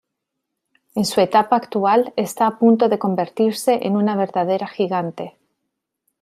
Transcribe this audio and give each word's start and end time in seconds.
En 0.95 1.05
su 1.05 1.21
etapa 1.21 1.57
actual 1.57 2.11
está 2.15 2.47
a 2.47 2.57
punto 2.57 2.89
de 2.89 2.97
convertirse 2.97 3.85
en 3.85 3.95
una 3.95 4.15
verdadera 4.15 4.65
gigante. 4.65 5.37